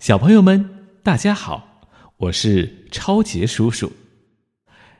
[0.00, 0.64] 小朋友们，
[1.02, 1.82] 大家好，
[2.16, 3.92] 我是超杰叔叔。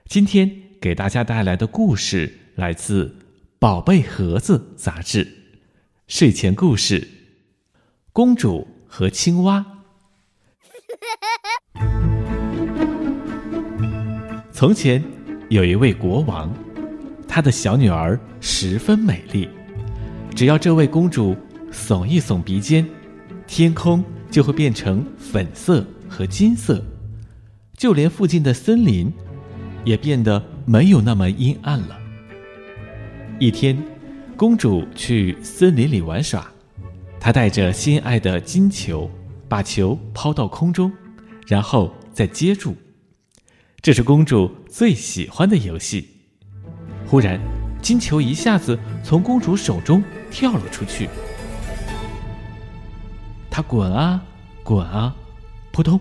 [0.04, 3.06] 今天给大家带来的故事来自
[3.58, 5.26] 《宝贝盒子》杂志，
[6.06, 7.00] 睡前故事
[8.12, 9.64] 《公主和青蛙》。
[14.52, 15.02] 从前
[15.48, 16.54] 有一位国王，
[17.26, 19.48] 他的小女儿十分美丽，
[20.36, 21.34] 只要这位公主
[21.72, 22.86] 耸一耸鼻尖，
[23.46, 24.04] 天空。
[24.30, 26.82] 就会变成粉色和金色，
[27.76, 29.12] 就连附近的森林
[29.84, 31.98] 也变得没有那么阴暗了。
[33.38, 33.76] 一天，
[34.36, 36.46] 公主去森林里玩耍，
[37.18, 39.10] 她带着心爱的金球，
[39.48, 40.92] 把球抛到空中，
[41.46, 42.76] 然后再接住。
[43.82, 46.06] 这是公主最喜欢的游戏。
[47.06, 47.40] 忽然，
[47.82, 51.08] 金球一下子从公主手中跳了出去。
[53.50, 54.22] 他滚啊
[54.62, 55.14] 滚啊，
[55.72, 55.98] 扑通，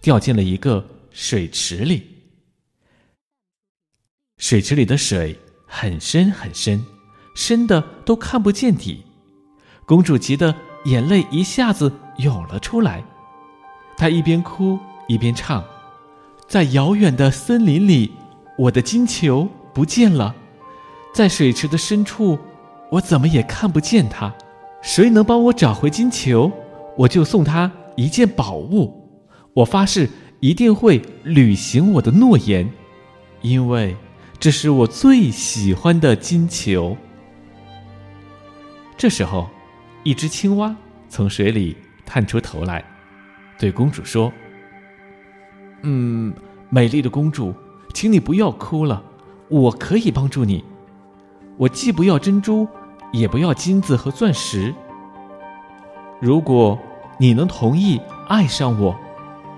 [0.00, 2.02] 掉进了一个水池里。
[4.38, 6.84] 水池里的水很深很深，
[7.34, 9.04] 深的都看不见底。
[9.84, 13.04] 公主急得眼泪一下子涌了出来。
[13.96, 14.78] 她一边哭
[15.08, 15.64] 一边唱
[16.48, 18.12] ：“在遥远的森林里，
[18.58, 20.34] 我的金球不见了，
[21.14, 22.38] 在水池的深处，
[22.90, 24.34] 我怎么也看不见它。
[24.82, 26.50] 谁能帮我找回金球？”
[26.96, 29.08] 我就送他一件宝物，
[29.52, 30.08] 我发誓
[30.40, 32.68] 一定会履行我的诺言，
[33.42, 33.94] 因为
[34.38, 36.96] 这是我最喜欢的金球。
[38.96, 39.48] 这时候，
[40.04, 40.74] 一只青蛙
[41.08, 42.82] 从水里探出头来，
[43.58, 44.32] 对公主说
[45.82, 46.32] ：“嗯，
[46.70, 47.54] 美丽的公主，
[47.92, 49.02] 请你不要哭了，
[49.48, 50.64] 我可以帮助你。
[51.58, 52.66] 我既不要珍珠，
[53.12, 54.74] 也不要金子和钻石。”
[56.18, 56.78] 如果
[57.18, 58.94] 你能同意爱上我，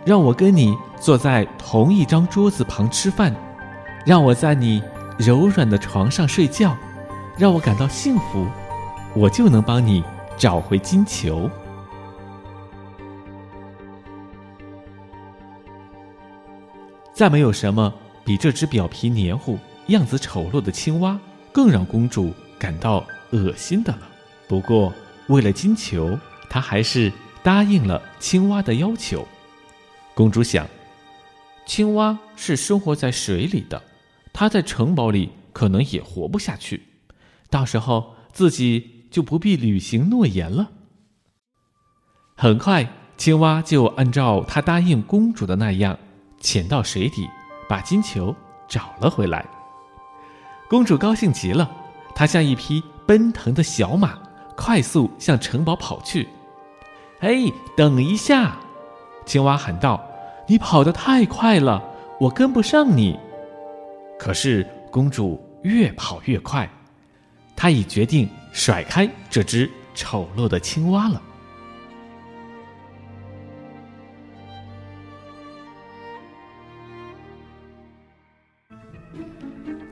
[0.04, 3.34] 让我跟你坐在同一张桌子旁吃饭，
[4.06, 4.82] 让我在你
[5.18, 6.76] 柔软的床上睡觉，
[7.36, 8.46] 让我感到幸福，
[9.14, 10.04] 我就能帮你
[10.36, 11.50] 找回金球。
[17.12, 17.92] 再没有什么
[18.24, 19.58] 比这只表皮黏糊、
[19.88, 21.18] 样子丑陋的青蛙
[21.50, 24.02] 更让公主感到恶心的了。
[24.46, 24.92] 不过，
[25.26, 26.16] 为了金球。
[26.50, 27.12] 她还是
[27.48, 29.26] 答应了青蛙的要求。
[30.14, 30.66] 公主想，
[31.64, 33.82] 青蛙是生活在水里的，
[34.34, 36.82] 它在城堡里可能也活不下去，
[37.48, 40.68] 到时候自己就不必履行诺言了。
[42.36, 45.98] 很快，青蛙就按照他答应公主的那样，
[46.42, 47.26] 潜到水底，
[47.66, 48.36] 把金球
[48.68, 49.42] 找了回来。
[50.68, 51.70] 公主高兴极了，
[52.14, 54.18] 她像一匹奔腾的小马，
[54.54, 56.28] 快速向城堡跑去。
[57.20, 58.56] 哎，等一下！
[59.26, 60.00] 青蛙喊道
[60.46, 61.82] ：“你跑得太快了，
[62.20, 63.18] 我跟不上你。”
[64.18, 66.68] 可是公主越跑越快，
[67.56, 71.20] 她已决定甩开这只丑陋的青蛙了。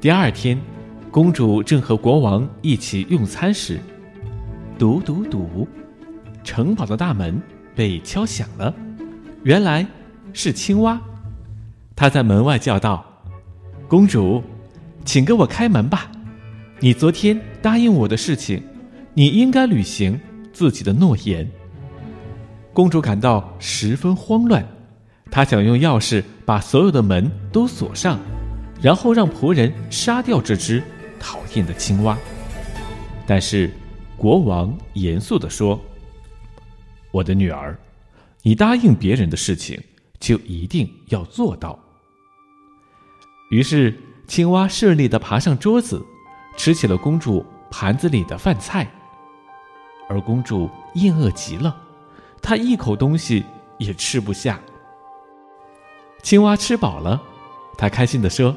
[0.00, 0.60] 第二天，
[1.10, 3.80] 公主正和国王一起用餐时，
[4.78, 5.66] 嘟嘟嘟。
[6.46, 7.42] 城堡的大门
[7.74, 8.72] 被敲响了，
[9.42, 9.84] 原来
[10.32, 10.98] 是青蛙。
[11.96, 13.04] 他在门外叫道
[13.88, 14.40] ：“公主，
[15.04, 16.08] 请给我开门吧！
[16.78, 18.62] 你昨天答应我的事情，
[19.12, 20.18] 你应该履行
[20.52, 21.50] 自己的诺言。”
[22.72, 24.64] 公主感到十分慌乱，
[25.30, 28.20] 她想用钥匙把所有的门都锁上，
[28.80, 30.80] 然后让仆人杀掉这只
[31.18, 32.16] 讨厌的青蛙。
[33.26, 33.68] 但是
[34.16, 35.78] 国王严肃地说。
[37.16, 37.74] 我的女儿，
[38.42, 39.82] 你答应别人的事情，
[40.20, 41.78] 就一定要做到。
[43.50, 43.94] 于是，
[44.26, 46.04] 青蛙顺利的爬上桌子，
[46.58, 48.86] 吃起了公主盘子里的饭菜。
[50.10, 51.74] 而公主厌饿极了，
[52.42, 53.42] 她一口东西
[53.78, 54.60] 也吃不下。
[56.22, 57.22] 青蛙吃饱了，
[57.78, 58.54] 它开心的说：“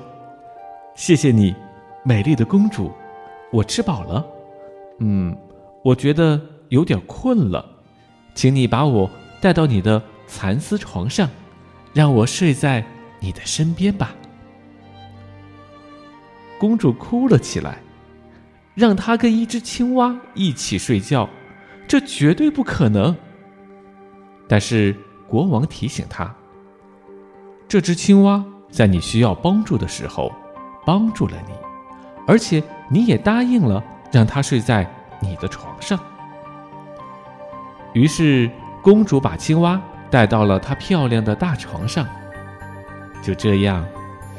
[0.98, 1.56] 谢谢你，
[2.04, 2.92] 美丽的公主，
[3.54, 4.26] 我吃饱了。
[5.00, 5.34] 嗯，
[5.82, 7.66] 我觉得有点困了。”
[8.40, 11.30] 请你把我带到你的蚕丝床上，
[11.92, 12.86] 让我睡在
[13.20, 14.16] 你的身边吧。
[16.58, 17.80] 公主哭了起来，
[18.76, 21.30] 让她跟一只青蛙一起睡觉，
[21.86, 23.14] 这绝对不可能。
[24.48, 24.96] 但是
[25.28, 26.34] 国王提醒她，
[27.68, 30.32] 这只青蛙在你需要帮助的时候
[30.86, 31.54] 帮助了你，
[32.26, 33.84] 而且你也答应了
[34.14, 34.90] 让它睡在
[35.22, 36.00] 你的床上。
[38.00, 38.50] 于是，
[38.82, 39.78] 公主把青蛙
[40.10, 42.08] 带到了她漂亮的大床上。
[43.22, 43.86] 就这样，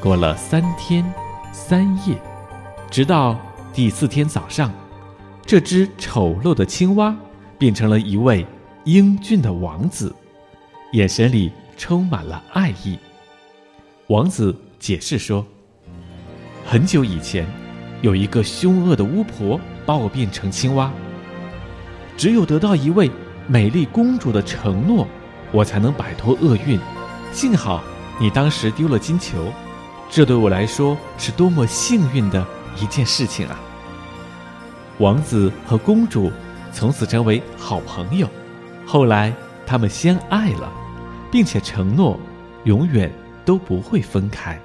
[0.01, 1.05] 过了三天
[1.53, 2.17] 三夜，
[2.91, 3.39] 直到
[3.71, 4.73] 第四天早上，
[5.45, 7.15] 这只丑陋的青蛙
[7.59, 8.47] 变成了一位
[8.85, 10.15] 英俊的王子，
[10.93, 12.99] 眼神里充满了爱意。
[14.07, 15.45] 王子解释说
[16.65, 17.47] ：“很久以前，
[18.01, 20.91] 有一个凶恶的巫婆把我变成青蛙。
[22.17, 23.11] 只有得到一位
[23.51, 25.05] 美丽公主的承诺，
[25.51, 26.79] 我才能摆脱厄运。
[27.33, 27.83] 幸好。”
[28.21, 29.51] 你当时丢了金球，
[30.11, 32.47] 这对我来说是多么幸运的
[32.79, 33.59] 一件事情啊！
[34.99, 36.31] 王子和公主
[36.71, 38.29] 从此成为好朋友，
[38.85, 39.33] 后来
[39.67, 40.71] 他们相爱了，
[41.33, 42.21] 并且承诺
[42.65, 43.11] 永远
[43.43, 44.61] 都不会分开。